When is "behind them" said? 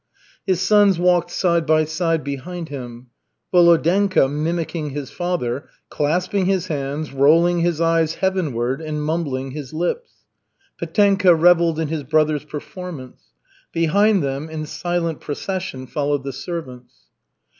13.71-14.49